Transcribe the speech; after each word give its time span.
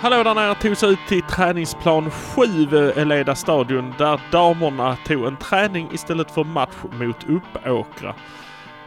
Hallå 0.00 0.22
där 0.22 0.34
nere 0.34 0.54
tog 0.54 0.76
sig 0.76 0.92
ut 0.92 0.98
till 1.08 1.22
träningsplan 1.22 2.10
7 2.10 2.42
vid 2.66 2.74
Eleda 2.74 3.34
stadion 3.34 3.94
där 3.98 4.20
damerna 4.32 4.96
tog 5.06 5.26
en 5.26 5.36
träning 5.36 5.88
istället 5.92 6.30
för 6.30 6.44
match 6.44 6.74
mot 6.92 7.24
Uppåkra. 7.28 8.14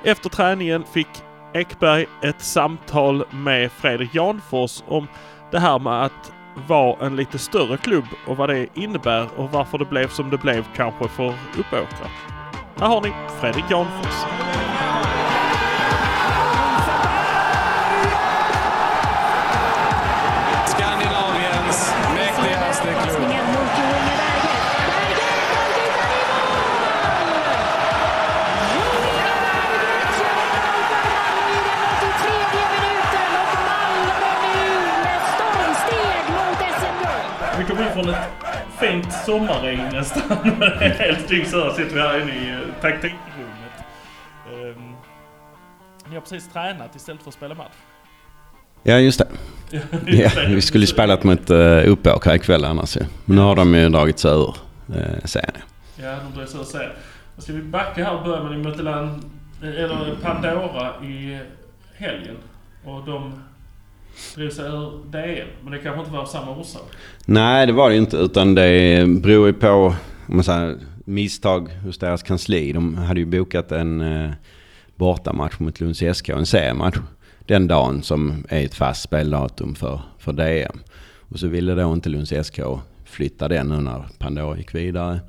Efter 0.04 0.30
träningen 0.30 0.84
fick 0.84 1.08
Ekberg 1.54 2.06
ett 2.22 2.42
samtal 2.42 3.26
med 3.30 3.72
Fredrik 3.72 4.16
Janfors 4.16 4.84
om 4.88 5.08
det 5.52 5.60
här 5.60 5.80
med 5.80 6.04
att 6.04 6.32
vara 6.68 7.06
en 7.06 7.16
lite 7.16 7.38
större 7.38 7.78
klubb 7.78 8.06
och 8.28 8.38
vad 8.38 8.50
det 8.50 8.68
innebär 8.74 9.28
och 9.36 9.52
varför 9.52 9.78
det 9.78 9.86
blev 9.86 10.08
som 10.08 10.30
det 10.30 10.38
blev 10.38 10.66
kanske 10.76 11.08
för 11.08 11.34
Uppåkra. 11.58 12.08
Här 12.80 12.88
har 12.88 13.02
ni 13.02 13.14
Fredrik 13.40 13.66
Janfors. 13.70 14.71
Sommarregn 39.26 39.84
nästan. 39.94 40.38
Helt 40.80 41.22
stygg 41.22 41.48
så 41.48 41.64
här 41.64 41.74
sitter 41.74 41.96
vi 41.96 42.02
här 42.02 42.22
inne 42.22 42.32
i 42.32 42.52
eh, 42.52 42.82
taktikrummet. 42.82 43.76
Um, 44.54 44.96
ni 46.10 46.16
har 46.16 46.22
precis 46.22 46.50
tränat 46.54 46.96
istället 46.96 47.22
för 47.22 47.30
att 47.30 47.36
spela 47.36 47.56
match. 47.56 47.76
Ja, 48.84 48.98
just 48.98 49.20
det. 49.20 49.28
Ja, 50.06 50.30
vi 50.48 50.62
skulle 50.62 50.88
spelat 50.88 51.24
mot 51.24 51.50
uh, 51.50 51.92
Uppåkra 51.92 52.36
ikväll 52.36 52.66
annars 52.66 52.98
ju. 52.98 53.02
Men 53.26 53.36
nu 53.36 53.42
har 53.42 53.56
de 53.56 53.76
ju 53.76 53.90
dragit 53.90 54.20
sig 54.20 54.32
ur 54.32 54.56
uh, 54.90 55.26
serien. 55.26 55.62
Ja, 55.96 56.16
de 56.16 56.40
drar 56.40 56.46
sig 56.46 56.60
ur 56.60 56.64
serien. 56.64 56.92
Ska 57.38 57.54
vi 57.54 57.62
backa 57.62 58.04
här 58.04 58.16
och 58.16 58.24
börja 58.24 58.44
med 58.44 58.52
ni 58.52 58.64
mötte 58.64 58.84
land, 58.84 59.24
eller 59.64 60.16
Pandora 60.22 61.06
i 61.06 61.40
helgen. 61.98 62.38
Och 62.86 63.06
de 63.06 63.44
drog 64.36 64.52
sig 64.52 64.66
ur 64.66 65.12
DM. 65.12 65.48
Men 65.64 65.72
det 65.72 65.80
kanske 65.80 66.00
inte 66.00 66.12
var 66.12 66.20
av 66.20 66.26
samma 66.26 66.52
orsak. 66.52 66.92
Nej, 67.26 67.68
det 67.68 67.74
var 67.74 67.90
det 67.90 67.96
inte. 67.98 68.18
Utan 68.18 68.56
det 68.56 69.06
beror 69.08 69.48
ju 69.48 69.54
på 69.54 69.96
om 70.28 70.36
man 70.36 70.44
säger, 70.44 70.78
misstag 71.06 71.70
hos 71.70 71.98
deras 71.98 72.24
kansli. 72.24 72.74
De 72.74 72.98
hade 72.98 73.20
ju 73.20 73.26
bokat 73.26 73.72
en 73.72 74.02
eh, 74.02 74.32
bortamatch 74.96 75.60
mot 75.60 75.80
Lunds 75.80 76.04
SK, 76.14 76.30
en 76.30 76.46
seriematch. 76.46 76.98
Den 77.46 77.68
dagen 77.68 78.04
som 78.04 78.46
är 78.50 78.66
ett 78.66 78.76
fast 78.76 79.02
speldatum 79.02 79.76
för, 79.76 80.02
för 80.20 80.34
DM. 80.34 80.80
Och 81.30 81.40
så 81.40 81.48
ville 81.48 81.76
då 81.76 81.94
inte 81.94 82.10
Lunds 82.10 82.34
SK 82.44 82.60
flytta 83.06 83.48
den 83.48 83.68
nu 83.68 83.76
när 83.76 84.06
Pandora 84.20 84.58
gick 84.58 84.76
vidare. 84.76 85.20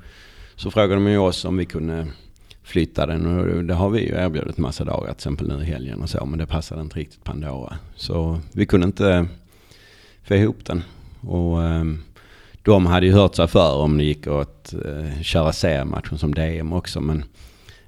Så 0.55 0.71
frågade 0.71 0.93
de 0.93 1.07
ju 1.07 1.17
oss 1.17 1.45
om 1.45 1.57
vi 1.57 1.65
kunde 1.65 2.07
flytta 2.63 3.05
den 3.05 3.39
och 3.39 3.63
det 3.63 3.73
har 3.73 3.89
vi 3.89 3.99
ju 3.99 4.15
erbjudit 4.15 4.57
massa 4.57 4.83
dagar, 4.83 5.05
till 5.05 5.13
exempel 5.13 5.47
nu 5.47 5.63
i 5.63 5.65
helgen 5.65 6.01
och 6.01 6.09
så. 6.09 6.25
Men 6.25 6.39
det 6.39 6.45
passade 6.45 6.81
inte 6.81 6.99
riktigt 6.99 7.23
Pandora. 7.23 7.77
Så 7.95 8.39
vi 8.51 8.65
kunde 8.65 8.85
inte 8.85 9.27
få 10.23 10.35
ihop 10.35 10.65
den. 10.65 10.83
Och 11.21 11.63
ehm, 11.63 12.03
de 12.61 12.85
hade 12.85 13.05
ju 13.05 13.11
hört 13.13 13.35
sig 13.35 13.47
för 13.47 13.75
om 13.75 13.97
det 13.97 14.03
gick 14.03 14.27
att 14.27 14.73
eh, 14.73 15.21
köra 15.21 15.53
seriematchen 15.53 16.17
som 16.17 16.33
DM 16.33 16.73
också. 16.73 17.01
Men 17.01 17.23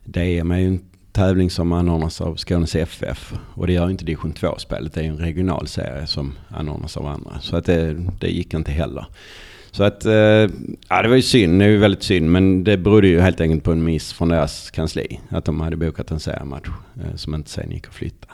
DM 0.04 0.52
är 0.52 0.58
ju 0.58 0.68
en 0.68 0.86
tävling 1.12 1.50
som 1.50 1.72
anordnas 1.72 2.22
av 2.22 2.36
Skånes 2.36 2.76
FF. 2.76 3.34
Och 3.54 3.68
det 3.68 3.74
gör 3.74 3.86
ju 3.86 3.92
inte 3.92 4.06
division 4.06 4.34
2-spelet. 4.34 4.94
Det 4.94 5.00
är 5.00 5.04
ju 5.04 5.10
en 5.10 5.18
regional 5.18 5.68
serie 5.68 6.08
som 6.08 6.34
anordnas 6.50 6.98
av 6.98 7.06
andra. 7.08 7.40
Så 7.40 7.58
att 7.58 7.66
det, 7.66 7.94
det 8.20 8.28
gick 8.28 8.54
inte 8.54 8.72
heller. 8.72 9.06
Så 9.76 9.84
att, 9.84 10.06
uh, 10.06 10.14
ja 10.90 11.02
det 11.02 11.08
var 11.08 11.16
ju 11.16 11.22
synd. 11.22 11.60
Det 11.60 11.66
är 11.66 11.70
ju 11.70 11.78
väldigt 11.78 12.04
synd. 12.04 12.32
Men 12.32 12.64
det 12.64 12.78
berodde 12.78 13.08
ju 13.08 13.20
helt 13.20 13.42
enkelt 13.42 13.64
på 13.64 13.72
en 13.72 13.84
miss 13.84 14.14
från 14.14 14.30
deras 14.30 14.72
kansli. 14.72 15.20
Att 15.30 15.46
de 15.46 15.62
hade 15.62 15.76
bokat 15.76 16.12
en 16.12 16.20
seriematch 16.20 16.68
uh, 16.68 17.16
som 17.16 17.36
inte 17.36 17.50
sen 17.50 17.72
gick 17.72 17.88
att 17.88 17.94
flytta. 17.94 18.28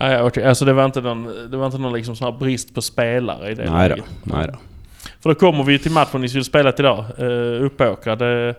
Nej, 0.00 0.22
okej. 0.22 0.44
Alltså 0.44 0.64
det 0.64 0.72
var 0.72 0.84
inte 0.84 1.00
någon, 1.00 1.50
det 1.50 1.56
var 1.56 1.66
inte 1.66 1.78
någon 1.78 1.92
liksom 1.92 2.16
sån 2.16 2.32
här 2.32 2.38
brist 2.38 2.74
på 2.74 2.82
spelare 2.82 3.50
i 3.50 3.54
det 3.54 3.70
Nej 3.70 3.88
då, 3.88 3.96
nej 4.22 4.46
då. 4.46 4.58
För 5.20 5.30
då 5.30 5.34
kommer 5.34 5.64
vi 5.64 5.78
till 5.78 5.92
matchen 5.92 6.20
ni 6.20 6.28
skulle 6.28 6.44
spela 6.44 6.72
idag. 6.78 7.04
Uh, 7.20 7.64
Uppåkra. 7.64 8.16
Det, 8.16 8.54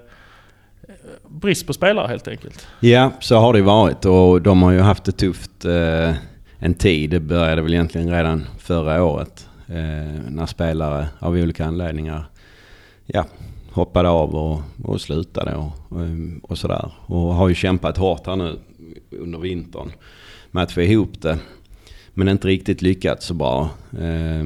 brist 1.28 1.68
på 1.68 1.74
spelare 1.74 2.08
helt 2.08 2.28
enkelt. 2.28 2.68
Ja, 2.80 3.12
så 3.20 3.36
har 3.36 3.54
det 3.54 3.60
ju 3.60 3.66
varit 3.66 4.06
och 4.06 4.42
de 4.42 4.64
har 4.64 4.72
ju 4.72 4.80
haft 4.80 5.04
det 5.04 5.12
tufft 5.12 5.66
eh, 5.66 6.14
en 6.60 6.74
tid. 6.74 7.10
Det 7.10 7.20
började 7.20 7.62
väl 7.62 7.74
egentligen 7.74 8.12
redan 8.12 8.46
förra 8.60 9.04
året 9.04 9.50
eh, 9.68 10.22
när 10.30 10.46
spelare 10.46 11.08
av 11.20 11.34
olika 11.34 11.66
anledningar 11.66 12.26
ja, 13.06 13.26
hoppade 13.72 14.10
av 14.10 14.36
och, 14.36 14.62
och 14.84 15.02
slutade 15.02 15.56
och, 15.56 15.72
och, 15.90 16.08
och 16.42 16.58
sådär. 16.58 16.92
Och 17.06 17.20
har 17.20 17.50
ju 17.50 17.56
kämpat 17.56 17.98
hårt 17.98 18.28
här 18.28 18.36
nu 18.36 18.60
under 19.12 19.40
vintern 19.40 19.92
med 20.52 20.64
att 20.64 20.72
få 20.72 20.82
ihop 20.82 21.22
det. 21.22 21.40
Men 22.14 22.28
inte 22.28 22.48
riktigt 22.48 22.82
lyckats 22.82 23.26
så 23.26 23.34
bra. 23.34 23.70
Eh, 24.00 24.46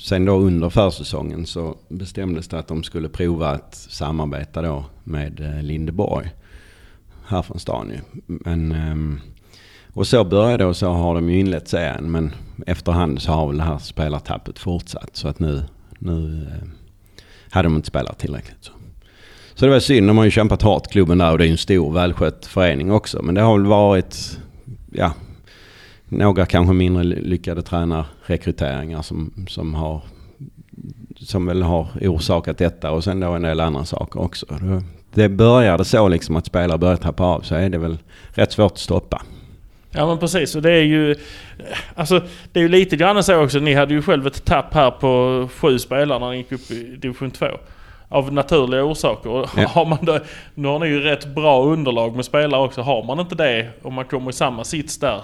sen 0.00 0.24
då 0.24 0.38
under 0.38 0.70
försäsongen 0.70 1.46
så 1.46 1.76
bestämdes 1.88 2.48
det 2.48 2.58
att 2.58 2.68
de 2.68 2.82
skulle 2.82 3.08
prova 3.08 3.48
att 3.48 3.74
samarbeta 3.74 4.62
då 4.62 4.84
med 5.04 5.40
eh, 5.40 5.62
Lindeborg. 5.62 6.30
Här 7.26 7.42
från 7.42 7.58
stan 7.58 7.90
ju. 7.90 7.98
Men, 8.26 8.72
eh, 8.72 9.20
och 9.98 10.06
så 10.06 10.24
började 10.24 10.64
det 10.64 10.66
och 10.66 10.76
så 10.76 10.88
har 10.88 11.14
de 11.14 11.30
ju 11.30 11.40
inlett 11.40 11.68
serien. 11.68 12.10
Men 12.10 12.32
efterhand 12.66 13.22
så 13.22 13.32
har 13.32 13.46
väl 13.46 13.56
det 13.56 13.64
här 13.64 13.78
spelartappet 13.78 14.58
fortsatt. 14.58 15.10
Så 15.12 15.28
att 15.28 15.38
nu, 15.38 15.62
nu 15.98 16.46
eh, 16.52 16.68
hade 17.50 17.68
de 17.68 17.76
inte 17.76 17.88
spelat 17.88 18.18
tillräckligt. 18.18 18.58
Så. 18.60 18.72
så 19.54 19.64
det 19.64 19.70
var 19.70 19.80
synd. 19.80 20.06
De 20.08 20.16
har 20.16 20.24
ju 20.24 20.30
kämpat 20.30 20.62
hårt 20.62 20.86
klubben 20.86 21.18
där 21.18 21.32
och 21.32 21.38
det 21.38 21.44
är 21.44 21.46
ju 21.46 21.52
en 21.52 21.58
stor 21.58 21.92
välskött 21.92 22.46
förening 22.46 22.92
också. 22.92 23.22
Men 23.22 23.34
det 23.34 23.40
har 23.40 23.58
väl 23.58 23.66
varit, 23.66 24.38
ja, 24.92 25.12
några 26.08 26.46
kanske 26.46 26.74
mindre 26.74 27.04
lyckade 27.04 27.62
tränarrekryteringar 27.62 29.02
som, 29.02 29.46
som 29.48 29.74
har 29.74 30.02
som 31.16 31.46
väl 31.46 31.62
har 31.62 31.86
orsakat 32.00 32.58
detta 32.58 32.90
och 32.90 33.04
sen 33.04 33.20
då 33.20 33.32
en 33.32 33.42
del 33.42 33.60
andra 33.60 33.84
saker 33.84 34.20
också. 34.20 34.46
Det 35.14 35.28
började 35.28 35.84
så 35.84 36.08
liksom 36.08 36.36
att 36.36 36.46
spelare 36.46 36.78
börjar 36.78 36.96
tappa 36.96 37.24
av 37.24 37.40
så 37.40 37.54
är 37.54 37.68
det 37.68 37.78
väl 37.78 37.98
rätt 38.28 38.52
svårt 38.52 38.72
att 38.72 38.78
stoppa. 38.78 39.22
Ja 39.98 40.06
men 40.06 40.18
precis 40.18 40.54
och 40.56 40.62
det 40.62 40.72
är 40.72 40.82
ju... 40.82 41.14
Alltså 41.94 42.20
det 42.52 42.60
är 42.60 42.62
ju 42.62 42.68
lite 42.68 42.96
grann 42.96 43.24
så 43.24 43.42
också. 43.42 43.58
Ni 43.58 43.74
hade 43.74 43.94
ju 43.94 44.02
själv 44.02 44.26
ett 44.26 44.44
tapp 44.44 44.74
här 44.74 44.90
på 44.90 45.48
sju 45.54 45.78
spelare 45.78 46.18
när 46.18 46.30
ni 46.30 46.36
gick 46.36 46.52
upp 46.52 46.70
i 46.70 46.96
division 46.96 47.30
2. 47.30 47.46
Av 48.08 48.32
naturliga 48.32 48.84
orsaker. 48.84 49.48
Ja. 49.56 49.68
har 49.68 49.84
man 49.84 49.98
då, 50.02 50.18
nu 50.54 50.68
har 50.68 50.78
ni 50.78 50.86
ju 50.86 51.00
rätt 51.00 51.34
bra 51.34 51.64
underlag 51.64 52.16
med 52.16 52.24
spelare 52.24 52.60
också. 52.60 52.80
Har 52.80 53.04
man 53.04 53.20
inte 53.20 53.34
det 53.34 53.68
och 53.82 53.92
man 53.92 54.04
kommer 54.04 54.30
i 54.30 54.32
samma 54.32 54.64
sits 54.64 54.98
där. 54.98 55.20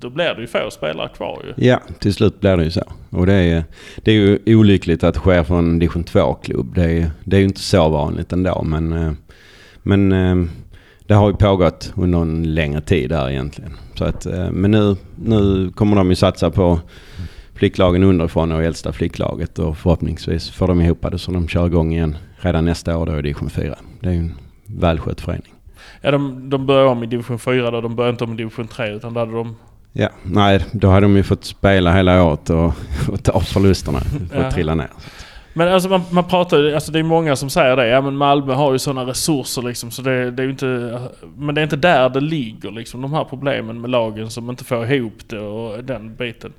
Då 0.00 0.10
blir 0.10 0.34
det 0.34 0.40
ju 0.40 0.46
få 0.46 0.70
spelare 0.70 1.08
kvar 1.08 1.42
ju. 1.44 1.66
Ja, 1.66 1.80
till 1.98 2.14
slut 2.14 2.40
blir 2.40 2.56
det 2.56 2.64
ju 2.64 2.70
så. 2.70 2.84
Och 3.10 3.26
det 3.26 3.34
är, 3.34 3.64
det 3.96 4.10
är 4.10 4.14
ju 4.14 4.38
olyckligt 4.46 5.04
att 5.04 5.14
det 5.14 5.20
sker 5.20 5.44
från 5.44 5.58
en 5.58 5.78
division 5.78 6.04
2-klubb. 6.04 6.74
Det 6.74 6.90
är, 6.90 7.10
det 7.24 7.36
är 7.36 7.40
ju 7.40 7.46
inte 7.46 7.60
så 7.60 7.88
vanligt 7.88 8.32
ändå. 8.32 8.62
Men, 8.62 8.92
eh, 8.92 9.12
men 9.82 10.12
eh, 10.12 10.48
det 11.12 11.16
har 11.16 11.28
ju 11.28 11.36
pågått 11.36 11.92
under 11.96 12.18
en 12.22 12.54
längre 12.54 12.80
tid 12.80 13.10
där 13.10 13.30
egentligen. 13.30 13.76
Så 13.94 14.04
att, 14.04 14.26
eh, 14.26 14.50
men 14.50 14.70
nu, 14.70 14.96
nu 15.16 15.70
kommer 15.70 15.96
de 15.96 16.08
ju 16.10 16.14
satsa 16.14 16.50
på 16.50 16.80
flicklagen 17.54 18.02
underifrån 18.02 18.52
och 18.52 18.62
äldsta 18.62 18.92
flicklaget. 18.92 19.58
Och 19.58 19.78
förhoppningsvis 19.78 20.50
får 20.50 20.66
de 20.68 20.80
ihop 20.80 21.06
det 21.10 21.18
så 21.18 21.32
de 21.32 21.48
kör 21.48 21.66
igång 21.66 21.92
igen 21.92 22.16
redan 22.36 22.64
nästa 22.64 22.96
år 22.98 23.06
då 23.06 23.18
i 23.18 23.22
division 23.22 23.50
4. 23.50 23.74
Det 24.00 24.08
är 24.08 24.12
ju 24.12 24.18
en 24.18 24.34
välskött 24.66 25.20
förening. 25.20 25.52
Ja 26.00 26.10
de, 26.10 26.50
de 26.50 26.66
börjar 26.66 26.86
om 26.86 27.02
i 27.04 27.06
division 27.06 27.38
4 27.38 27.70
då. 27.70 27.80
De 27.80 27.96
börjar 27.96 28.10
inte 28.10 28.24
om 28.24 28.32
i 28.32 28.36
division 28.36 28.68
3 28.68 28.90
utan 28.94 29.14
då 29.14 29.20
hade 29.20 29.32
de... 29.32 29.56
Ja, 29.92 30.08
nej, 30.22 30.64
då 30.72 30.88
hade 30.88 31.00
de 31.06 31.16
ju 31.16 31.22
fått 31.22 31.44
spela 31.44 31.92
hela 31.94 32.24
året 32.24 32.50
och, 32.50 32.72
och 33.08 33.22
ta 33.22 33.40
förlusterna 33.40 34.00
för 34.00 34.42
Ja. 34.42 34.50
trilla 34.50 34.74
ner. 34.74 34.88
Men 35.54 35.68
alltså 35.68 35.88
man, 35.88 36.02
man 36.10 36.24
pratar 36.24 36.58
ju, 36.58 36.74
alltså 36.74 36.92
det 36.92 36.98
är 36.98 37.02
många 37.02 37.36
som 37.36 37.50
säger 37.50 37.76
det. 37.76 37.88
Ja 37.88 38.00
men 38.00 38.16
Malmö 38.16 38.54
har 38.54 38.72
ju 38.72 38.78
sådana 38.78 39.10
resurser 39.10 39.62
liksom 39.62 39.90
så 39.90 40.02
det, 40.02 40.30
det 40.30 40.42
är 40.42 40.44
ju 40.44 40.50
inte... 40.50 41.00
Men 41.36 41.54
det 41.54 41.60
är 41.60 41.62
inte 41.62 41.76
där 41.76 42.08
det 42.08 42.20
ligger 42.20 42.70
liksom 42.70 43.02
de 43.02 43.12
här 43.12 43.24
problemen 43.24 43.80
med 43.80 43.90
lagen 43.90 44.30
som 44.30 44.50
inte 44.50 44.64
får 44.64 44.92
ihop 44.92 45.18
det 45.26 45.38
och 45.38 45.84
den 45.84 46.14
biten. 46.14 46.52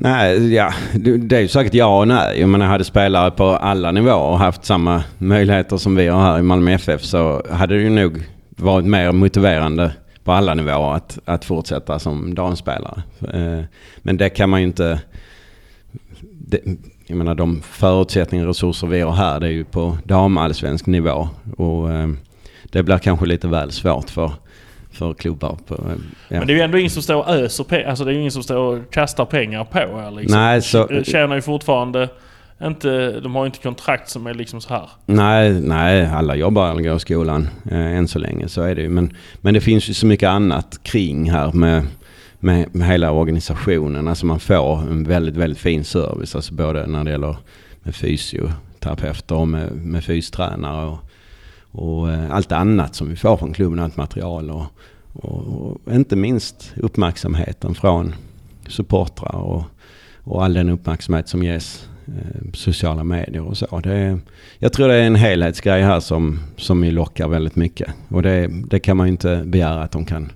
Nej, 0.00 0.54
ja, 0.54 0.72
det 0.94 1.36
är 1.36 1.40
ju 1.40 1.48
säkert 1.48 1.74
ja 1.74 2.00
och 2.00 2.08
nej. 2.08 2.40
Jag 2.40 2.48
menar, 2.48 2.66
hade 2.66 2.84
spelare 2.84 3.30
på 3.30 3.44
alla 3.44 3.90
nivåer 3.90 4.30
och 4.30 4.38
haft 4.38 4.64
samma 4.64 5.04
möjligheter 5.18 5.76
som 5.76 5.96
vi 5.96 6.06
har 6.06 6.22
här 6.22 6.38
i 6.38 6.42
Malmö 6.42 6.72
FF 6.72 7.02
så 7.02 7.42
hade 7.50 7.74
det 7.74 7.82
ju 7.82 7.90
nog 7.90 8.22
varit 8.48 8.86
mer 8.86 9.12
motiverande 9.12 9.92
på 10.24 10.32
alla 10.32 10.54
nivåer 10.54 10.94
att, 10.94 11.18
att 11.24 11.44
fortsätta 11.44 11.98
som 11.98 12.34
damspelare. 12.34 13.02
Eh, 13.32 13.64
men 13.96 14.16
det 14.16 14.28
kan 14.28 14.50
man 14.50 14.60
ju 14.60 14.66
inte... 14.66 15.00
Det, 16.20 16.60
jag 17.06 17.16
menar 17.16 17.34
de 17.34 17.62
förutsättningar 17.62 18.44
och 18.44 18.48
resurser 18.48 18.86
vi 18.86 19.00
har 19.00 19.12
här 19.12 19.40
det 19.40 19.46
är 19.46 19.50
ju 19.50 19.64
på 19.64 19.98
damallsvensk 20.04 20.86
nivå. 20.86 21.28
Och 21.56 21.92
eh, 21.92 22.08
det 22.64 22.82
blir 22.82 22.98
kanske 22.98 23.26
lite 23.26 23.48
väl 23.48 23.72
svårt 23.72 24.10
för, 24.10 24.32
för 24.92 25.14
klubbar. 25.14 25.58
På, 25.66 25.74
ja. 26.28 26.38
Men 26.38 26.46
det 26.46 26.52
är 26.52 26.56
ju 26.56 26.60
ändå 26.62 26.78
ingen 26.78 26.90
som 26.90 27.02
står 27.02 27.14
och 27.16 27.28
öser 27.28 27.64
pengar. 27.64 27.88
Alltså 27.88 28.04
det 28.04 28.12
är 28.12 28.16
ingen 28.18 28.30
som 28.30 28.42
står 28.42 28.56
och 28.56 28.90
kastar 28.92 29.24
pengar 29.24 29.64
på 29.64 29.78
er 29.78 30.10
liksom. 30.20 30.38
Nej, 30.40 30.62
så- 30.62 30.86
De 30.86 31.04
Tjänar 31.04 31.34
ju 31.36 31.42
fortfarande 31.42 32.08
inte... 32.62 33.20
De 33.20 33.34
har 33.34 33.42
ju 33.42 33.46
inte 33.46 33.58
kontrakt 33.58 34.10
som 34.10 34.26
är 34.26 34.34
liksom 34.34 34.60
så 34.60 34.68
här. 34.68 34.88
Nej, 35.06 35.52
nej, 35.52 36.06
alla 36.06 36.34
jobbar 36.36 36.70
eller 36.70 36.82
går 36.82 36.96
i 36.96 37.00
skolan 37.00 37.48
eh, 37.70 37.96
än 37.96 38.08
så 38.08 38.18
länge. 38.18 38.48
Så 38.48 38.62
är 38.62 38.74
det 38.74 38.82
ju. 38.82 38.88
Men, 38.88 39.16
men 39.40 39.54
det 39.54 39.60
finns 39.60 39.88
ju 39.90 39.94
så 39.94 40.06
mycket 40.06 40.28
annat 40.28 40.80
kring 40.82 41.30
här 41.30 41.52
med, 41.52 41.82
med, 42.44 42.74
med 42.74 42.88
hela 42.88 43.10
organisationen. 43.10 44.08
Alltså 44.08 44.26
man 44.26 44.40
får 44.40 44.80
en 44.80 45.04
väldigt, 45.04 45.36
väldigt 45.36 45.58
fin 45.58 45.84
service. 45.84 46.34
Alltså 46.34 46.54
både 46.54 46.86
när 46.86 47.04
det 47.04 47.10
gäller 47.10 47.36
med 47.82 47.94
fysioterapeuter 47.94 49.34
och 49.34 49.48
med, 49.48 49.72
med 49.72 50.04
fystränare 50.04 50.86
och, 50.86 50.98
och 51.70 52.10
eh, 52.10 52.30
allt 52.30 52.52
annat 52.52 52.94
som 52.94 53.08
vi 53.08 53.16
får 53.16 53.36
från 53.36 53.52
klubben, 53.52 53.78
allt 53.78 53.96
material 53.96 54.50
och, 54.50 54.64
och, 55.12 55.76
och 55.86 55.94
inte 55.94 56.16
minst 56.16 56.72
uppmärksamheten 56.76 57.74
från 57.74 58.14
supportrar 58.66 59.36
och, 59.36 59.62
och 60.24 60.44
all 60.44 60.54
den 60.54 60.68
uppmärksamhet 60.68 61.28
som 61.28 61.42
ges 61.42 61.88
eh, 62.06 62.50
på 62.50 62.56
sociala 62.56 63.04
medier 63.04 63.42
och 63.42 63.56
så. 63.56 63.80
Det 63.80 63.94
är, 63.94 64.18
jag 64.58 64.72
tror 64.72 64.88
det 64.88 64.94
är 64.94 65.06
en 65.06 65.14
helhetsgrej 65.14 65.82
här 65.82 66.00
som, 66.00 66.40
som 66.56 66.84
lockar 66.84 67.28
väldigt 67.28 67.56
mycket. 67.56 67.88
Och 68.08 68.22
det, 68.22 68.46
det 68.46 68.80
kan 68.80 68.96
man 68.96 69.06
ju 69.06 69.10
inte 69.10 69.42
begära 69.44 69.82
att 69.82 69.92
de 69.92 70.04
kan 70.04 70.32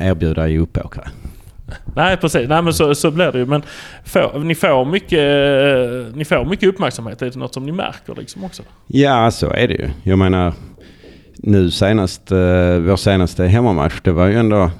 erbjuda 0.00 0.48
i 0.48 0.58
Uppåkra. 0.58 1.08
Nej 1.96 2.16
precis, 2.16 2.48
nej 2.48 2.62
men 2.62 2.74
så, 2.74 2.94
så 2.94 3.10
blir 3.10 3.32
det 3.32 3.38
ju. 3.38 3.46
Men 3.46 3.62
får, 4.04 4.38
ni, 4.38 4.54
får 4.54 4.84
mycket, 4.84 5.18
eh, 5.18 6.16
ni 6.16 6.24
får 6.24 6.44
mycket 6.44 6.68
uppmärksamhet. 6.68 7.22
Är 7.22 7.26
det 7.26 7.36
något 7.36 7.54
som 7.54 7.66
ni 7.66 7.72
märker 7.72 8.14
liksom 8.14 8.44
också? 8.44 8.62
Ja, 8.86 9.30
så 9.30 9.50
är 9.50 9.68
det 9.68 9.74
ju. 9.74 9.88
Jag 10.02 10.18
menar, 10.18 10.52
nu 11.36 11.70
senast, 11.70 12.32
eh, 12.32 12.38
vår 12.78 12.96
senaste 12.96 13.44
hemmamatch, 13.44 14.00
det 14.02 14.12
var 14.12 14.26
ju 14.26 14.38
ändå 14.38 14.70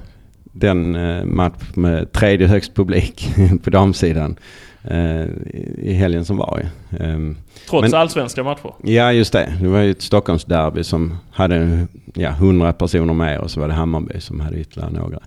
den 0.52 0.94
eh, 0.94 1.24
match 1.24 1.62
med 1.74 2.12
tredje 2.12 2.46
högst 2.46 2.74
publik 2.74 3.34
på 3.64 3.70
damsidan 3.70 4.36
i 4.84 5.90
i 5.90 5.92
helgen 5.92 6.24
som 6.24 6.36
var. 6.36 6.68
Ehm, 7.00 7.36
Trots 7.70 7.90
Men- 7.92 8.00
allsvenska 8.00 8.44
matcher. 8.44 8.72
Ja, 8.82 9.12
just 9.12 9.32
det. 9.32 9.52
Det 9.60 9.68
var 9.68 9.80
ju 9.80 9.90
ett 9.90 10.02
Stockholmsderby 10.02 10.84
som 10.84 11.16
hade 11.30 11.86
ja, 12.14 12.30
100 12.30 12.72
personer 12.72 13.14
med 13.14 13.38
och 13.38 13.50
så 13.50 13.60
var 13.60 13.68
det 13.68 13.74
Hammarby 13.74 14.20
som 14.20 14.40
hade 14.40 14.60
ytterligare 14.60 14.90
några. 14.92 15.18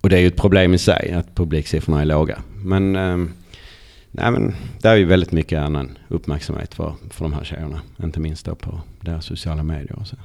Och 0.00 0.08
det 0.08 0.16
är 0.16 0.20
ju 0.20 0.26
ett 0.26 0.36
problem 0.36 0.74
i 0.74 0.78
sig 0.78 1.12
att 1.12 1.34
publiksiffrorna 1.34 2.00
är 2.00 2.04
låga. 2.04 2.38
Men, 2.64 2.96
ehm, 2.96 3.30
nej, 4.10 4.30
men 4.30 4.54
det 4.82 4.88
är 4.88 4.96
ju 4.96 5.04
väldigt 5.04 5.32
mycket 5.32 5.58
annan 5.58 5.98
uppmärksamhet 6.08 6.74
för, 6.74 6.94
för 7.10 7.24
de 7.24 7.32
här 7.32 7.44
tjejerna. 7.44 7.80
Inte 8.02 8.20
minst 8.20 8.46
då 8.46 8.54
på 8.54 8.80
deras 9.00 9.24
sociala 9.24 9.62
medier 9.62 9.96
och 10.00 10.06
så. 10.06 10.16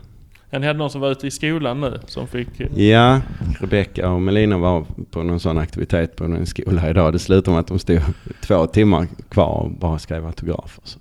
Ni 0.60 0.68
hade 0.68 0.80
någon 0.80 0.90
som 0.90 1.02
var 1.02 1.12
ute 1.12 1.28
i 1.28 1.32
skolan 1.32 1.82
nu 1.82 2.00
som 2.08 2.28
fick... 2.28 2.60
eh, 2.60 2.80
Ja, 2.90 3.22
Rebecka 3.60 4.10
och 4.10 4.22
Melina 4.22 4.58
var 4.58 4.86
på 5.12 5.24
någon 5.24 5.40
sån 5.40 5.58
aktivitet 5.58 6.16
på 6.16 6.24
en 6.24 6.46
skola 6.46 6.90
idag. 6.90 7.14
Det 7.14 7.20
slutade 7.20 7.52
med 7.52 7.60
att 7.60 7.68
de 7.68 7.80
stod 7.80 8.02
två 8.42 8.68
timmar 8.68 9.08
kvar 9.30 9.64
och 9.64 9.72
bara 9.72 10.00
skrev 10.00 10.26
autografer. 10.26 10.82
Så. 10.84 11.00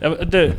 Ja, 0.00 0.08
det, 0.08 0.44
äh, 0.46 0.52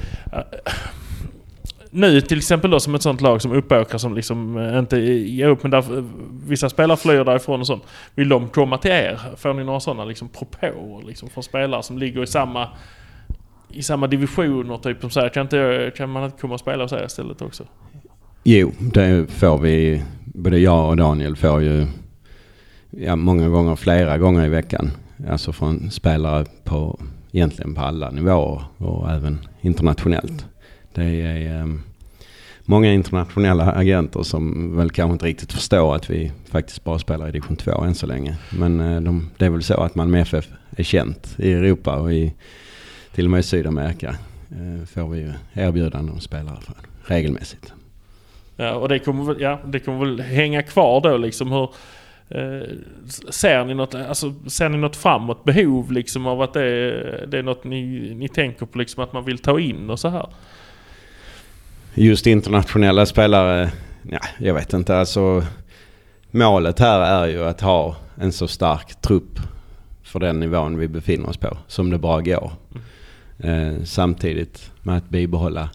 nu 1.91 2.21
till 2.21 2.37
exempel 2.37 2.71
då 2.71 2.79
som 2.79 2.95
ett 2.95 3.01
sånt 3.01 3.21
lag 3.21 3.41
som 3.41 3.51
Uppåkra 3.51 3.99
som 3.99 4.15
liksom 4.15 4.57
eh, 4.57 4.79
inte 4.79 4.97
ger 4.99 5.47
upp 5.47 5.63
men 5.63 5.71
där, 5.71 5.97
eh, 5.97 6.03
vissa 6.47 6.69
spelare 6.69 6.97
flyr 6.97 7.23
därifrån 7.23 7.59
och 7.59 7.67
sånt. 7.67 7.83
Vill 8.15 8.29
de 8.29 8.47
komma 8.47 8.77
till 8.77 8.91
er? 8.91 9.19
Får 9.37 9.53
ni 9.53 9.63
några 9.63 9.79
sådana 9.79 10.05
liksom 10.05 10.29
propåer 10.29 11.07
liksom 11.07 11.29
från 11.29 11.43
spelare 11.43 11.83
som 11.83 11.97
ligger 11.97 12.23
i 12.23 12.27
samma 12.27 12.67
i 13.69 13.83
samma 13.83 14.07
divisioner 14.07 14.77
typ 14.77 15.01
som 15.01 15.09
säger 15.09 15.29
kan, 15.29 15.41
inte, 15.41 15.91
kan 15.97 16.09
man 16.09 16.23
inte 16.23 16.41
komma 16.41 16.53
och 16.53 16.59
spela 16.59 16.83
hos 16.83 16.93
er 16.93 17.05
istället 17.05 17.41
också? 17.41 17.63
Jo, 18.43 18.71
det 18.79 19.31
får 19.31 19.57
vi. 19.57 20.03
Både 20.25 20.59
jag 20.59 20.89
och 20.89 20.97
Daniel 20.97 21.35
får 21.35 21.61
ju 21.61 21.87
ja, 22.89 23.15
många 23.15 23.49
gånger, 23.49 23.75
flera 23.75 24.17
gånger 24.17 24.45
i 24.45 24.49
veckan. 24.49 24.91
Alltså 25.29 25.53
från 25.53 25.91
spelare 25.91 26.45
på 26.63 26.99
egentligen 27.31 27.75
på 27.75 27.81
alla 27.81 28.09
nivåer 28.09 28.63
och 28.77 29.11
även 29.11 29.39
internationellt. 29.61 30.45
Det 30.93 31.03
är 31.03 31.61
ehm, 31.61 31.81
många 32.65 32.93
internationella 32.93 33.71
agenter 33.71 34.23
som 34.23 34.75
väl 34.77 34.89
kanske 34.89 35.13
inte 35.13 35.25
riktigt 35.25 35.53
förstår 35.53 35.95
att 35.95 36.09
vi 36.09 36.31
faktiskt 36.49 36.83
bara 36.83 36.99
spelar 36.99 37.29
i 37.29 37.31
division 37.31 37.57
2 37.57 37.83
än 37.83 37.95
så 37.95 38.05
länge. 38.05 38.37
Men 38.49 38.79
eh, 38.79 39.01
de, 39.01 39.29
det 39.37 39.45
är 39.45 39.49
väl 39.49 39.63
så 39.63 39.73
att 39.73 39.95
Malmö 39.95 40.19
FF 40.19 40.47
är 40.69 40.83
känt 40.83 41.35
i 41.37 41.53
Europa 41.53 41.95
och 41.95 42.13
i, 42.13 42.33
till 43.17 43.25
och 43.25 43.31
med 43.31 43.39
i 43.39 43.43
Sydamerika 43.43 44.09
eh, 44.51 44.85
får 44.87 45.09
vi 45.09 45.19
ju 45.19 45.33
erbjudanden 45.53 46.13
om 46.13 46.19
spelare 46.19 46.57
från 46.61 46.75
regelmässigt. 47.05 47.73
Ja, 48.55 48.73
och 48.73 48.89
det 48.89 48.99
kommer, 48.99 49.23
väl, 49.23 49.41
ja, 49.41 49.59
det 49.65 49.79
kommer 49.79 50.05
väl 50.05 50.19
hänga 50.21 50.63
kvar 50.63 51.01
då 51.01 51.17
liksom 51.17 51.51
hur... 51.51 51.69
Eh, 52.29 52.67
ser, 53.29 53.65
ni 53.65 53.73
något, 53.73 53.95
alltså, 53.95 54.33
ser 54.47 54.69
ni 54.69 54.77
något 54.77 54.95
framåt 54.95 55.43
behov 55.43 55.91
liksom 55.91 56.27
av 56.27 56.41
att 56.41 56.53
det, 56.53 56.61
är- 56.63 57.25
det 57.27 57.37
är 57.37 57.43
något 57.43 57.63
ni, 57.63 58.13
ni 58.15 58.27
tänker 58.27 58.65
på 58.65 58.77
liksom 58.77 59.03
att 59.03 59.13
man 59.13 59.25
vill 59.25 59.37
ta 59.37 59.59
in 59.59 59.89
och 59.89 59.99
så 59.99 60.09
här? 60.09 60.27
Just 61.93 62.27
internationella 62.27 63.05
spelare, 63.05 63.71
ja, 64.11 64.19
jag 64.39 64.53
vet 64.53 64.73
inte. 64.73 64.97
Alltså, 64.97 65.43
målet 66.31 66.79
här 66.79 66.99
är 67.23 67.27
ju 67.27 67.43
att 67.43 67.61
ha 67.61 67.95
en 68.15 68.31
så 68.31 68.47
stark 68.47 69.01
trupp 69.01 69.39
för 70.03 70.19
den 70.19 70.39
nivån 70.39 70.77
vi 70.77 70.87
befinner 70.87 71.29
oss 71.29 71.37
på 71.37 71.57
som 71.67 71.89
det 71.89 71.97
bara 71.97 72.21
går. 72.21 72.51
Eh, 73.39 73.83
samtidigt 73.83 74.71
med 74.83 74.97
att 74.97 75.09
bibehålla 75.09 75.69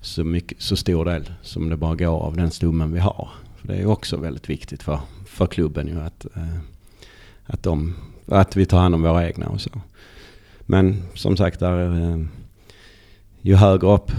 så, 0.00 0.24
mycket, 0.24 0.62
så 0.62 0.76
stor 0.76 1.04
del 1.04 1.32
som 1.42 1.68
det 1.68 1.76
bara 1.76 1.94
går 1.94 2.20
av 2.20 2.36
den 2.36 2.50
stommen 2.50 2.92
vi 2.92 3.00
har. 3.00 3.28
För 3.56 3.68
det 3.68 3.76
är 3.76 3.86
också 3.86 4.16
väldigt 4.16 4.50
viktigt 4.50 4.82
för, 4.82 5.00
för 5.26 5.46
klubben 5.46 5.86
ju 5.86 6.00
att, 6.00 6.26
eh, 6.36 6.58
att, 7.46 7.62
de, 7.62 7.96
att 8.26 8.56
vi 8.56 8.66
tar 8.66 8.78
hand 8.78 8.94
om 8.94 9.02
våra 9.02 9.26
egna 9.28 9.46
och 9.48 9.60
så. 9.60 9.70
Men 10.60 11.02
som 11.14 11.36
sagt, 11.36 11.60
där, 11.60 12.10
eh, 12.10 12.24
ju 13.40 13.54
högre 13.54 13.92
upp 13.92 14.12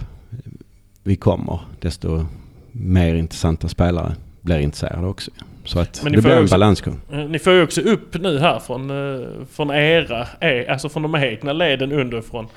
vi 1.04 1.16
kommer, 1.16 1.60
desto 1.80 2.26
mer 2.72 3.16
intressanta 3.16 3.68
spelare 3.68 4.16
blir 4.42 4.60
intresserade 4.60 5.08
också. 5.08 5.32
Så 5.66 5.80
att 5.80 6.02
det 6.04 6.10
blir 6.10 6.28
en 6.28 6.44
också- 6.44 6.54
balansgång. 6.54 7.02
Eh, 7.12 7.18
Ni 7.20 7.40
får 7.40 7.54
ju 7.54 7.64
också 7.64 7.82
upp 7.82 8.14
nu 8.22 8.40
här 8.40 8.60
från, 8.60 8.90
eh, 8.90 9.28
från 9.52 9.72
era, 9.72 10.28
eh, 10.40 10.72
alltså 10.72 10.90
från 10.90 11.04
de 11.04 11.16
egna 11.16 11.54
leden 11.54 11.92
underifrån. 11.92 12.48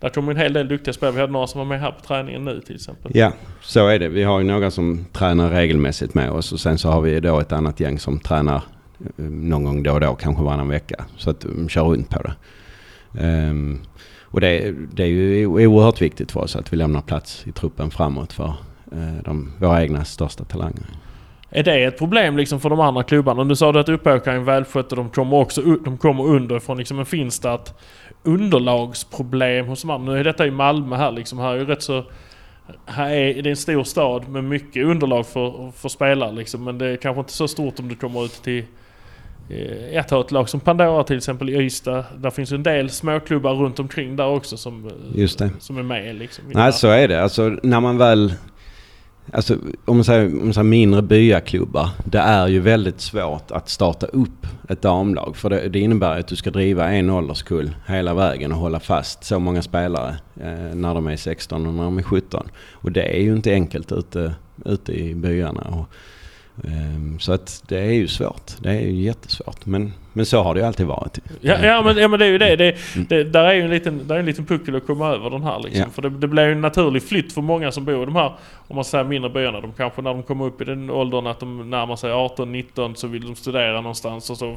Där 0.00 0.08
kommer 0.08 0.32
en 0.32 0.38
hel 0.38 0.52
del 0.52 0.68
duktiga 0.68 0.92
spelare. 0.94 1.14
Vi 1.14 1.20
hade 1.20 1.32
några 1.32 1.46
som 1.46 1.58
var 1.58 1.64
med 1.66 1.80
här 1.80 1.90
på 1.92 2.00
träningen 2.06 2.44
nu 2.44 2.60
till 2.60 2.74
exempel. 2.74 3.10
Ja, 3.14 3.32
så 3.62 3.86
är 3.88 3.98
det. 3.98 4.08
Vi 4.08 4.22
har 4.22 4.38
ju 4.40 4.46
några 4.46 4.70
som 4.70 5.04
tränar 5.12 5.50
regelmässigt 5.50 6.14
med 6.14 6.30
oss 6.30 6.52
och 6.52 6.60
sen 6.60 6.78
så 6.78 6.88
har 6.90 7.00
vi 7.00 7.20
då 7.20 7.40
ett 7.40 7.52
annat 7.52 7.80
gäng 7.80 7.98
som 7.98 8.18
tränar 8.20 8.62
någon 9.16 9.64
gång 9.64 9.82
då 9.82 9.92
och 9.92 10.00
då, 10.00 10.14
kanske 10.14 10.42
varannan 10.42 10.68
vecka. 10.68 11.04
Så 11.16 11.30
att 11.30 11.40
de 11.40 11.68
kör 11.68 11.82
runt 11.84 12.08
på 12.10 12.22
det. 12.22 12.34
Ehm, 13.20 13.78
och 14.22 14.40
det, 14.40 14.74
det 14.92 15.02
är 15.02 15.06
ju 15.06 15.46
oerhört 15.46 16.02
viktigt 16.02 16.32
för 16.32 16.40
oss 16.40 16.56
att 16.56 16.72
vi 16.72 16.76
lämnar 16.76 17.00
plats 17.00 17.42
i 17.46 17.52
truppen 17.52 17.90
framåt 17.90 18.32
för 18.32 18.54
de, 19.24 19.52
våra 19.58 19.82
egna 19.82 20.04
största 20.04 20.44
talanger. 20.44 20.86
Är 21.52 21.62
det 21.62 21.84
ett 21.84 21.98
problem 21.98 22.36
liksom 22.36 22.60
för 22.60 22.70
de 22.70 22.80
andra 22.80 23.02
klubbarna? 23.02 23.44
Nu 23.44 23.56
sa 23.56 23.72
du 23.72 23.78
att 23.80 23.88
Uppåkra 23.88 24.32
är 24.32 24.36
en 24.36 24.44
välskött 24.44 24.92
och 24.92 24.96
de 24.96 25.10
kommer 25.10 25.36
också 25.36 25.62
de 25.62 25.98
kommer 25.98 26.24
underifrån. 26.26 26.78
Liksom, 26.78 26.96
men 26.96 27.06
finns 27.06 27.38
det 27.40 27.50
ett 27.50 27.74
underlagsproblem 28.22 29.66
hos 29.66 29.80
de 29.82 29.90
andra? 29.90 30.12
Nu 30.12 30.20
är 30.20 30.24
detta 30.24 30.46
i 30.46 30.50
Malmö 30.50 30.96
här 30.96 31.12
liksom. 31.12 31.38
Här 31.38 31.52
är 31.54 31.58
ju 31.58 31.64
rätt 31.64 31.82
så... 31.82 32.04
Här 32.86 33.10
är 33.10 33.34
det 33.42 33.48
är 33.48 33.50
en 33.50 33.56
stor 33.56 33.84
stad 33.84 34.28
med 34.28 34.44
mycket 34.44 34.84
underlag 34.86 35.26
för, 35.26 35.70
för 35.76 35.88
spelare 35.88 36.32
liksom. 36.32 36.64
Men 36.64 36.78
det 36.78 36.86
är 36.86 36.96
kanske 36.96 37.20
inte 37.20 37.32
så 37.32 37.48
stort 37.48 37.78
om 37.78 37.88
du 37.88 37.94
kommer 37.94 38.24
ut 38.24 38.42
till... 38.42 38.64
eh, 39.50 39.96
Ett 39.98 40.10
har 40.10 40.20
ett 40.20 40.30
lag 40.30 40.48
som 40.48 40.60
Pandora 40.60 41.04
till 41.04 41.16
exempel 41.16 41.50
i 41.50 41.54
Ystad. 41.56 42.04
Där 42.16 42.30
finns 42.30 42.52
ju 42.52 42.54
en 42.54 42.62
del 42.62 42.90
småklubbar 42.90 43.54
runt 43.54 43.78
omkring 43.78 44.16
där 44.16 44.26
också 44.26 44.56
som, 44.56 44.86
eh, 44.86 44.92
som 45.58 45.78
är 45.78 45.82
med 45.82 46.14
liksom. 46.14 46.44
Nej, 46.54 46.72
så 46.72 46.88
är 46.88 47.08
det. 47.08 47.22
Alltså 47.22 47.56
när 47.62 47.80
man 47.80 47.98
väl... 47.98 48.34
Alltså 49.32 49.56
om 49.84 49.96
man 49.96 50.04
säger, 50.04 50.26
om 50.26 50.44
man 50.44 50.54
säger 50.54 50.64
mindre 50.64 51.02
byaklubbar. 51.02 51.88
Det 52.04 52.18
är 52.18 52.48
ju 52.48 52.60
väldigt 52.60 53.00
svårt 53.00 53.50
att 53.50 53.68
starta 53.68 54.06
upp 54.06 54.46
ett 54.68 54.82
damlag. 54.82 55.36
För 55.36 55.50
det, 55.50 55.68
det 55.68 55.80
innebär 55.80 56.18
att 56.18 56.26
du 56.26 56.36
ska 56.36 56.50
driva 56.50 56.90
en 56.90 57.10
ålderskull 57.10 57.76
hela 57.86 58.14
vägen 58.14 58.52
och 58.52 58.58
hålla 58.58 58.80
fast 58.80 59.24
så 59.24 59.38
många 59.38 59.62
spelare 59.62 60.16
eh, 60.40 60.74
när 60.74 60.94
de 60.94 61.06
är 61.06 61.16
16 61.16 61.66
och 61.66 61.74
när 61.74 61.84
de 61.84 61.98
är 61.98 62.02
17. 62.02 62.48
Och 62.72 62.92
det 62.92 63.16
är 63.16 63.20
ju 63.20 63.32
inte 63.32 63.52
enkelt 63.52 63.92
ute, 63.92 64.34
ute 64.64 64.92
i 64.92 65.14
byarna. 65.14 65.60
Och, 65.60 65.86
så 67.20 67.32
att 67.32 67.62
det 67.68 67.78
är 67.78 67.92
ju 67.92 68.08
svårt. 68.08 68.50
Det 68.58 68.68
är 68.70 68.80
ju 68.80 68.90
jättesvårt. 69.02 69.66
Men, 69.66 69.92
men 70.12 70.26
så 70.26 70.42
har 70.42 70.54
det 70.54 70.60
ju 70.60 70.66
alltid 70.66 70.86
varit. 70.86 71.18
Ja, 71.40 71.54
ja, 71.62 71.82
men, 71.82 71.96
ja 71.96 72.08
men 72.08 72.18
det 72.18 72.26
är 72.26 72.30
ju 72.30 72.38
det. 72.38 72.56
det, 72.56 72.76
Mm. 72.94 73.06
det 73.08 73.24
där 73.24 73.44
är 73.44 73.54
ju 73.54 73.62
en 73.62 73.70
liten, 73.70 74.06
där 74.08 74.14
är 74.14 74.18
en 74.18 74.26
liten 74.26 74.46
puckel 74.46 74.76
att 74.76 74.86
komma 74.86 75.08
över 75.08 75.30
den 75.30 75.42
här 75.42 75.58
liksom. 75.64 75.80
Ja. 75.80 75.86
För 75.94 76.02
det, 76.02 76.10
det 76.10 76.28
blir 76.28 76.46
ju 76.46 76.52
en 76.52 76.60
naturlig 76.60 77.02
flytt 77.02 77.32
för 77.32 77.42
många 77.42 77.72
som 77.72 77.84
bor 77.84 78.02
i 78.02 78.06
de 78.06 78.16
här, 78.16 78.32
om 78.68 78.76
man 78.76 78.84
säger 78.84 79.04
mindre 79.04 79.30
byarna. 79.30 79.60
De 79.60 79.72
kanske 79.72 80.02
när 80.02 80.10
de 80.14 80.22
kommer 80.22 80.44
upp 80.44 80.60
i 80.60 80.64
den 80.64 80.90
åldern 80.90 81.26
att 81.26 81.40
de 81.40 81.70
närmar 81.70 81.96
sig 81.96 82.10
18-19 82.10 82.94
så 82.94 83.06
vill 83.06 83.22
de 83.26 83.34
studera 83.36 83.80
någonstans 83.80 84.30
och 84.30 84.36
så 84.36 84.56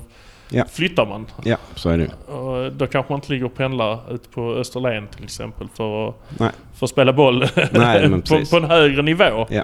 Ja. 0.49 0.65
flyttar 0.71 1.05
man. 1.05 1.25
Ja, 1.43 1.57
så 1.75 1.89
är 1.89 1.97
det. 1.97 2.31
Och 2.33 2.73
då 2.73 2.87
kanske 2.87 3.11
man 3.13 3.17
inte 3.17 3.31
ligger 3.33 3.45
och 3.45 3.55
pendlar 3.55 4.13
ut 4.13 4.31
på 4.31 4.51
Österlen 4.53 5.07
till 5.15 5.23
exempel 5.23 5.67
för 5.73 6.09
att, 6.09 6.15
för 6.75 6.85
att 6.85 6.89
spela 6.89 7.13
boll 7.13 7.45
Nej, 7.71 8.09
på, 8.29 8.41
på 8.49 8.57
en 8.57 8.63
högre 8.63 9.01
nivå. 9.01 9.47
Ja. 9.49 9.63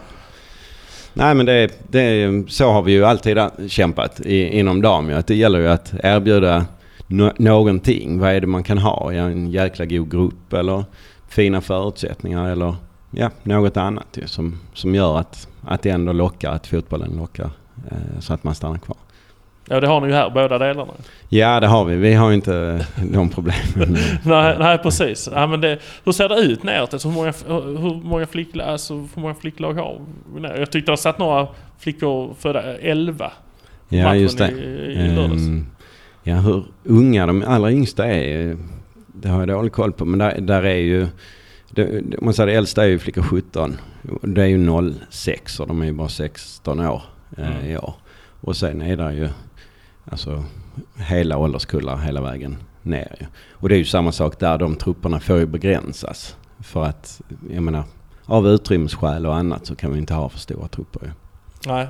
Nej 1.13 1.35
men 1.35 1.45
det, 1.45 1.91
det, 1.91 2.43
så 2.51 2.71
har 2.71 2.81
vi 2.81 2.91
ju 2.91 3.05
alltid 3.05 3.37
kämpat 3.67 4.19
i, 4.19 4.59
inom 4.59 4.81
dam 4.81 5.09
ju. 5.09 5.15
Att 5.15 5.27
det 5.27 5.35
gäller 5.35 5.59
ju 5.59 5.67
att 5.67 5.93
erbjuda 6.03 6.65
no, 7.07 7.31
någonting. 7.37 8.19
Vad 8.19 8.29
är 8.29 8.41
det 8.41 8.47
man 8.47 8.63
kan 8.63 8.77
ha? 8.77 9.13
Ja, 9.13 9.23
en 9.23 9.51
jäkla 9.51 9.85
god 9.85 10.11
grupp 10.11 10.53
eller 10.53 10.83
fina 11.27 11.61
förutsättningar 11.61 12.49
eller 12.49 12.75
ja, 13.11 13.29
något 13.43 13.77
annat 13.77 14.07
ju, 14.13 14.27
som, 14.27 14.59
som 14.73 14.95
gör 14.95 15.17
att, 15.17 15.47
att 15.61 15.81
det 15.81 15.89
ändå 15.89 16.13
lockar, 16.13 16.51
att 16.51 16.67
fotbollen 16.67 17.17
lockar 17.17 17.49
eh, 17.91 18.19
så 18.19 18.33
att 18.33 18.43
man 18.43 18.55
stannar 18.55 18.77
kvar. 18.77 18.97
Ja 19.71 19.79
det 19.79 19.87
har 19.87 20.01
ni 20.01 20.07
ju 20.07 20.13
här, 20.13 20.29
båda 20.29 20.57
delarna. 20.57 20.93
Ja 21.29 21.59
det 21.59 21.67
har 21.67 21.85
vi. 21.85 21.95
Vi 21.95 22.13
har 22.13 22.29
ju 22.29 22.35
inte 22.35 22.85
de 23.11 23.29
problemen. 23.29 23.97
nej, 24.23 24.55
nej 24.59 24.77
precis. 24.77 25.29
Ja, 25.33 25.47
men 25.47 25.61
det, 25.61 25.79
hur 26.05 26.11
ser 26.11 26.29
det 26.29 26.35
ut 26.35 26.63
neråt? 26.63 26.93
Alltså, 26.93 27.07
hur, 27.09 27.15
många, 27.15 27.33
hur, 27.79 28.03
många 28.03 28.25
flicklag, 28.25 28.67
alltså, 28.67 28.93
hur 28.93 29.21
många 29.21 29.33
flicklag 29.35 29.73
har 29.73 30.01
vi? 30.35 30.41
Jag 30.59 30.71
tyckte 30.71 30.91
jag 30.91 30.99
satt 30.99 31.19
några 31.19 31.47
flickor 31.79 32.33
födda 32.39 32.77
11. 32.77 33.31
Ja 33.89 34.15
just 34.15 34.37
det. 34.37 34.51
I, 34.51 34.93
i. 34.93 35.17
Ehm, 35.17 35.65
ja 36.23 36.35
hur 36.35 36.63
unga 36.83 37.25
de 37.25 37.43
allra 37.47 37.71
yngsta 37.71 38.05
är, 38.05 38.57
det 39.07 39.29
har 39.29 39.39
jag 39.39 39.47
dålig 39.47 39.71
koll 39.71 39.91
på. 39.91 40.05
Men 40.05 40.19
där, 40.19 40.41
där 40.41 40.63
är 40.63 40.75
ju, 40.77 41.07
det, 41.69 42.03
man 42.21 42.33
säger 42.33 42.47
det 42.47 42.53
äldsta 42.53 42.83
är 42.83 42.87
ju 42.87 42.99
flickor 42.99 43.21
17. 43.21 43.77
Det 44.21 44.41
är 44.41 44.45
ju 44.45 44.93
06 45.09 45.59
och 45.59 45.67
de 45.67 45.81
är 45.81 45.85
ju 45.85 45.93
bara 45.93 46.09
16 46.09 46.79
år 46.79 47.01
eh, 47.37 47.47
Mm. 47.57 47.65
i 47.71 47.77
år. 47.77 47.93
Och 48.41 48.55
sen 48.57 48.81
är 48.81 48.97
det 48.97 49.13
ju 49.13 49.29
alltså 50.11 50.43
hela 50.95 51.37
ålderskullar 51.37 51.97
hela 51.97 52.21
vägen 52.21 52.57
ner. 52.81 53.27
Och 53.51 53.69
det 53.69 53.75
är 53.75 53.79
ju 53.79 53.85
samma 53.85 54.11
sak 54.11 54.39
där, 54.39 54.57
de 54.57 54.75
trupperna 54.75 55.19
får 55.19 55.37
ju 55.37 55.45
begränsas. 55.45 56.35
För 56.59 56.83
att, 56.83 57.21
jag 57.49 57.63
menar, 57.63 57.83
av 58.25 58.47
utrymmesskäl 58.47 59.25
och 59.25 59.35
annat 59.35 59.65
så 59.65 59.75
kan 59.75 59.91
vi 59.91 59.97
inte 59.97 60.13
ha 60.13 60.29
för 60.29 60.39
stora 60.39 60.67
trupper 60.67 61.05
ju. 61.05 61.11
Nej. 61.71 61.87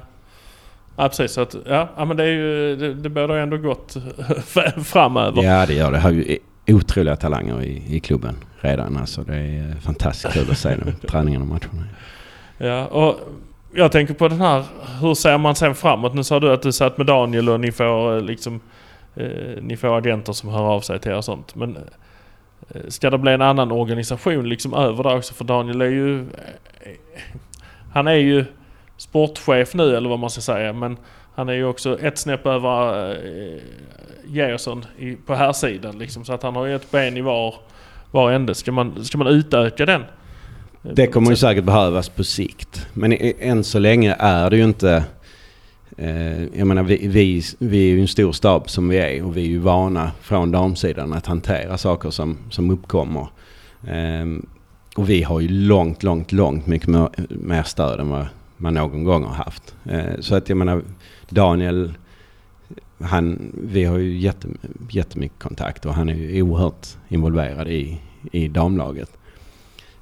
Ja 0.96 1.10
precis. 1.10 1.32
Så 1.32 1.42
att, 1.42 1.56
ja, 1.66 2.06
men 2.06 2.18
det 2.18 2.24
är 2.24 2.28
ju, 2.28 2.76
det, 2.76 3.10
det 3.10 3.34
ju 3.36 3.42
ändå 3.42 3.58
gott 3.58 3.98
framöver. 4.84 5.44
Ja 5.44 5.66
det 5.66 5.74
gör 5.74 5.92
det. 5.92 6.00
Har 6.00 6.12
ju 6.12 6.38
otroliga 6.68 7.16
talanger 7.16 7.62
i, 7.64 7.96
i 7.96 8.00
klubben 8.00 8.36
redan. 8.60 8.98
Alltså 8.98 9.24
det 9.24 9.36
är 9.36 9.76
fantastiskt 9.82 10.34
kul 10.34 10.52
att 10.52 10.58
se 10.58 10.76
dem, 10.76 10.94
träningarna 11.10 11.44
och 11.44 11.50
matcherna. 11.50 11.88
Ja, 12.58 12.86
och 12.86 13.20
jag 13.74 13.92
tänker 13.92 14.14
på 14.14 14.28
den 14.28 14.42
här, 14.42 14.66
hur 15.02 15.14
ser 15.14 15.38
man 15.38 15.56
sen 15.56 15.76
framåt? 15.76 16.14
Nu 16.14 16.24
sa 16.24 16.40
du 16.40 16.54
att 16.54 16.62
du 16.62 16.72
satt 16.72 16.98
med 16.98 17.08
Daniel 17.08 17.50
och 17.50 17.60
ni 17.60 17.72
får 17.72 18.16
eh, 18.16 18.22
liksom, 18.22 18.62
eh, 19.16 19.62
ni 19.62 19.78
får 19.78 19.98
agenter 19.98 20.34
som 20.34 20.50
hör 20.50 20.64
av 20.64 20.82
sig 20.82 21.00
till 21.00 21.12
er 21.12 21.18
och 21.18 21.26
sånt. 21.26 21.56
Men 21.56 21.78
eh, 22.70 22.82
ska 22.88 23.10
det 23.10 23.18
bli 23.18 23.32
en 23.32 23.42
annan 23.42 23.72
organisation 23.72 24.50
liksom 24.50 24.74
över 24.74 25.04
där 25.04 25.18
också? 25.18 25.34
För 25.34 25.46
Daniel 25.46 25.82
är 25.82 25.86
ju, 25.86 26.20
eh, 26.20 26.92
han 27.94 28.08
är 28.08 28.14
ju 28.14 28.46
sportchef 28.98 29.74
nu 29.74 29.96
eller 29.96 30.10
vad 30.10 30.20
man 30.20 30.30
ska 30.30 30.42
säga. 30.42 30.74
Men 30.74 30.98
han 31.36 31.50
är 31.50 31.54
ju 31.54 31.66
också 31.66 32.00
ett 32.00 32.18
snäpp 32.18 32.46
över 32.46 33.10
eh, 33.12 33.62
Gerson 34.26 34.86
i, 34.98 35.16
på 35.16 35.36
här 35.36 35.54
sidan 35.54 36.00
liksom. 36.00 36.26
Så 36.26 36.34
att 36.34 36.44
han 36.44 36.56
har 36.56 36.66
ju 36.66 36.76
ett 36.76 36.92
ben 36.92 37.18
i 37.18 37.22
var, 37.22 37.56
var 38.12 38.32
ände. 38.32 38.56
Ska 38.56 38.72
man, 38.72 39.06
ska 39.06 39.18
man 39.18 39.28
utöka 39.28 39.86
den? 39.86 40.04
Det 40.82 41.08
kommer 41.08 41.30
ju 41.30 41.36
säkert 41.36 41.64
behövas 41.64 42.10
på 42.10 42.24
sikt. 42.24 42.88
Men 42.94 43.14
än 43.40 43.64
så 43.64 43.80
länge 43.80 44.16
är 44.20 44.50
det 44.50 44.58
ju 44.58 44.64
inte... 44.64 45.04
Eh, 45.98 46.44
jag 46.44 46.68
menar 46.68 46.84
vi, 46.84 47.08
vi, 47.08 47.44
vi 47.60 47.78
är 47.78 47.96
ju 47.96 48.02
en 48.02 48.08
stor 48.08 48.32
stab 48.32 48.70
som 48.70 48.90
vi 48.90 48.98
är 48.98 49.24
och 49.24 49.38
vi 49.38 49.42
är 49.42 49.48
ju 49.48 49.60
vana 49.60 50.12
från 50.22 50.52
damsidan 50.52 51.14
att 51.14 51.26
hantera 51.26 51.78
saker 51.78 52.10
som, 52.10 52.38
som 52.50 52.70
uppkommer. 52.70 53.28
Ehm, 53.88 54.46
och 54.96 55.10
vi 55.10 55.24
har 55.24 55.40
ju 55.40 55.48
långt, 55.48 56.04
långt, 56.04 56.32
långt 56.32 56.68
mycket 56.68 56.88
mer, 57.30 57.64
stöd 57.64 58.00
än 58.00 58.10
vad 58.10 58.26
man 58.58 58.74
någon 58.74 59.04
gång 59.04 59.24
har 59.24 59.34
haft. 59.34 59.76
Eh, 59.86 60.20
så 60.20 60.36
att 60.36 60.50
jag 60.50 60.58
menar 60.58 60.82
Daniel, 61.30 61.94
han, 63.00 63.52
vi 63.64 63.84
har 63.84 63.98
ju 63.98 64.18
jättemycket 64.90 65.40
kontakt 65.40 65.86
och 65.86 65.94
han 65.94 66.10
är 66.10 66.14
ju 66.14 66.42
oerhört 66.42 66.88
involverad 67.08 67.68
i, 67.68 68.02
i 68.32 68.48
damlaget. 68.48 69.19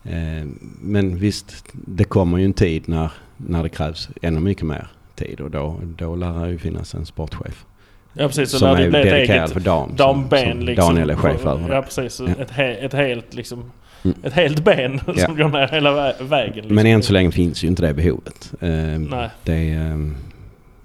Eh, 0.09 0.47
Men 0.81 1.17
visst, 1.17 1.63
det 1.73 2.03
kommer 2.03 2.37
ju 2.37 2.45
en 2.45 2.53
tid 2.53 2.83
när, 2.89 3.11
när 3.37 3.63
det 3.63 3.69
krävs 3.69 4.09
ännu 4.21 4.39
mycket 4.39 4.63
mer 4.65 4.87
tid 5.15 5.39
och 5.41 5.51
då, 5.51 5.79
då 5.97 6.15
lär 6.15 6.45
det 6.45 6.51
ju 6.51 6.57
finnas 6.57 6.95
en 6.95 7.05
sportchef. 7.05 7.65
Ja 8.13 8.27
precis, 8.27 8.49
så 8.51 8.57
som 8.59 8.67
när 8.73 8.81
det 8.83 8.89
blir 8.89 9.05
ett 9.05 9.29
eget 9.29 9.49
för 9.51 9.59
dam. 9.59 9.95
damben 9.95 10.39
som, 10.43 10.51
som 10.51 10.59
liksom. 10.65 10.87
Daniel 10.87 11.09
är 11.09 11.15
chef 11.15 11.45
över. 11.45 11.75
Ja 11.75 11.81
precis, 11.81 12.19
Ja. 12.19 12.27
Ett, 12.43 12.51
he, 12.51 12.73
ett 12.73 12.93
helt 12.93 13.33
liksom... 13.33 13.71
Mm. 14.03 14.17
Ett 14.23 14.33
helt 14.33 14.63
ben 14.63 14.99
Ja. 15.07 15.25
som 15.25 15.37
går 15.37 15.49
ner 15.49 15.67
hela 15.67 15.91
vä- 15.91 16.23
vägen. 16.23 16.55
Liksom. 16.55 16.75
Men 16.75 16.85
än 16.85 17.03
så 17.03 17.13
länge 17.13 17.31
finns 17.31 17.63
ju 17.63 17.67
inte 17.67 17.81
det 17.81 17.93
behovet. 17.93 18.53
Eh, 18.61 18.69
Nej. 18.69 19.29
Det 19.43 19.53
är, 19.73 19.91
eh, 19.91 19.97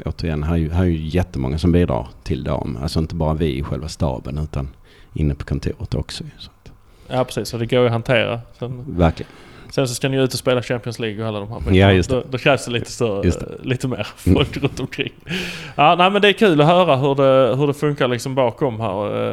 återigen, 0.05 0.43
här 0.43 0.52
är, 0.55 0.59
ju, 0.59 0.71
här 0.71 0.83
är 0.83 0.87
ju 0.88 1.07
jättemånga 1.09 1.59
som 1.59 1.73
bidrar 1.73 2.09
till 2.25 2.45
dam. 2.45 2.79
Alltså 2.83 2.99
inte 2.99 3.14
bara 3.14 3.35
vi 3.35 3.59
i 3.59 3.62
själva 3.62 3.88
staben 3.88 4.38
utan 4.38 4.69
inne 5.14 5.35
på 5.35 5.45
kontoret 5.45 5.95
också. 5.95 6.25
Så 6.38 6.50
Ja 7.12 7.25
precis, 7.25 7.49
så 7.49 7.57
det 7.59 7.66
går 7.66 7.81
ju 7.81 7.87
att 7.87 7.92
hantera. 7.92 8.40
Sen, 8.59 8.85
verkligen. 8.88 9.33
sen 9.71 9.88
så 9.88 9.95
ska 9.95 10.09
ni 10.09 10.16
ut 10.16 10.33
och 10.33 10.38
spela 10.38 10.62
Champions 10.62 10.99
League 10.99 11.23
och 11.23 11.28
alla 11.28 11.40
de 11.40 11.49
här 11.49 11.59
bitarna. 11.59 11.76
Ja, 11.76 11.92
just 11.92 12.11
det. 12.11 12.16
Då, 12.16 12.23
då 12.31 12.38
krävs 12.38 12.64
det 12.64 12.71
lite 12.71 12.90
större, 12.90 13.23
det. 13.31 13.47
lite 13.62 13.88
mer 13.88 14.07
Mm. 14.26 14.37
folk 14.37 14.57
runt 14.57 14.81
omkring. 14.81 15.12
Ja, 15.75 15.95
nej 15.99 16.11
men 16.11 16.23
det 16.23 16.28
är 16.28 16.33
kul 16.33 16.61
att 16.61 16.66
höra 16.66 16.97
hur 16.97 17.14
det, 17.14 17.57
hur 17.57 17.66
det 17.66 17.75
funkar 17.75 18.09
liksom 18.09 18.35
bakom 18.35 18.81
här. 18.81 19.26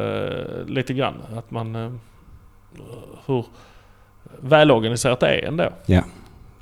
eh, 0.60 0.66
lite 0.66 0.94
grann. 0.94 1.14
Att 1.36 1.50
man... 1.50 1.76
eh, 1.76 1.90
hur 3.26 3.44
välorganiserat 4.40 5.20
det 5.20 5.26
är 5.28 5.46
ändå. 5.48 5.68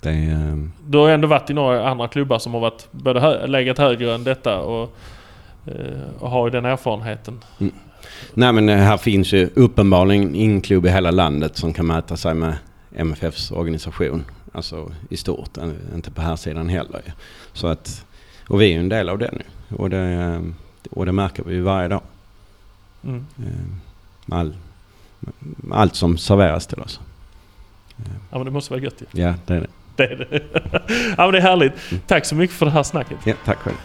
Det 0.01 0.11
är, 0.11 0.49
eh, 0.49 0.57
Du 0.87 0.99
har 0.99 1.09
ändå 1.09 1.29
varit 1.29 1.51
i 1.51 1.55
några 1.55 1.89
andra 1.89 2.09
klubbar 2.09 2.39
som 2.39 2.55
har 2.55 2.61
varit 2.61 2.89
både 2.91 3.21
hö- 3.21 3.47
legat 3.47 3.79
högre 3.79 4.15
än 4.15 4.25
detta 4.25 4.59
och, 4.61 4.97
eh, 5.67 5.73
och 6.21 6.31
har 6.31 6.47
ju 6.47 6.51
den 6.51 6.65
erfarenheten. 6.65 7.41
Nej 8.35 8.53
men 8.53 8.69
eh, 8.69 8.77
här 8.77 8.97
finns 8.97 9.33
ju 9.33 9.51
uppenbarligen 9.55 10.35
ingen 10.35 10.61
klubb 10.61 10.87
i 10.87 10.89
hela 10.89 11.11
landet 11.11 11.57
som 11.57 11.73
kan 11.73 11.87
mäta 11.87 12.17
sig 12.17 12.35
med 12.35 12.57
MFFs 12.97 13.51
organisation. 13.51 14.25
Alltså 14.53 14.93
i 15.11 15.17
stort, 15.17 15.57
eh, 15.57 15.69
inte 15.95 16.11
på 16.11 16.23
här 16.23 16.37
sidan 16.37 16.69
heller. 16.69 17.03
Så 17.53 17.67
att, 17.67 18.05
och 18.49 18.61
vi 18.61 18.65
är 18.65 18.71
ju 18.71 18.81
en 18.81 18.89
del 18.89 19.09
av 19.09 19.19
den 19.19 19.35
nu. 19.35 19.77
Och 19.77 19.91
det, 19.91 19.99
eh, 19.99 20.41
och 20.91 21.07
det 21.07 21.13
märker 21.13 21.43
vi 21.43 21.55
ju 21.55 21.61
varje 21.61 21.89
dag. 21.89 22.03
Mm. 23.05 23.27
All, 24.31 24.55
allt 25.71 25.95
som 25.95 26.19
serveras 26.19 26.67
till 26.67 26.81
oss. 26.81 27.01
Ja 28.31 28.39
men 28.39 28.45
det 28.45 28.51
måste 28.51 28.73
vara 28.73 28.83
gött 28.83 29.03
ju. 29.13 29.23
Ja, 29.23 29.35
det 29.47 29.55
är 29.55 29.61
det. 29.61 29.69
Det 29.97 30.05
är 30.05 30.17
det. 30.17 30.43
ja 31.17 31.25
men 31.25 31.33
det 31.33 31.39
är 31.39 31.43
härligt. 31.43 31.73
Tack 32.07 32.25
så 32.25 32.35
mycket 32.35 32.57
för 32.57 32.67
det 32.67 32.73
här 32.73 32.83
snacket. 32.83 33.19
Ja, 33.25 33.35
tack 33.45 33.59
själv. 33.59 33.77